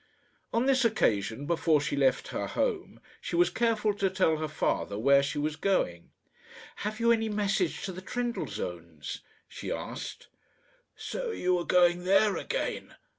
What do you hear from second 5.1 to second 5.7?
she was